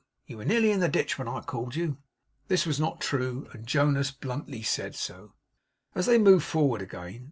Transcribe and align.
You 0.25 0.37
were 0.37 0.45
nearly 0.45 0.71
in 0.71 0.79
the 0.79 0.89
ditch 0.89 1.19
when 1.19 1.27
I 1.27 1.41
called 1.41 1.73
to 1.73 1.79
you.' 1.79 1.97
This 2.47 2.65
was 2.65 2.79
not 2.79 3.01
true; 3.01 3.47
and 3.53 3.67
Jonas 3.67 4.09
bluntly 4.09 4.63
said 4.63 4.95
so, 4.95 5.35
as 5.93 6.07
they 6.07 6.17
moved 6.17 6.43
forward 6.43 6.81
again. 6.81 7.19